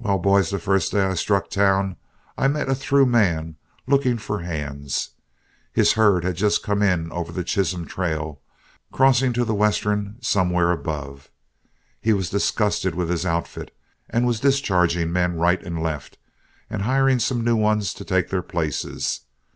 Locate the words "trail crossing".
7.86-9.32